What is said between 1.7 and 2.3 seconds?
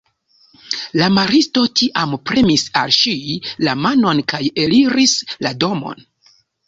tiam